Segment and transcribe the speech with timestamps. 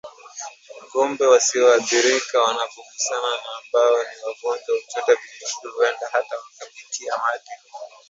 [0.85, 6.35] Ngombe wasioathirika wanapogusana na ambao ni wagonjwa huchota vijidudu huenda hata
[6.65, 7.51] kupitia mate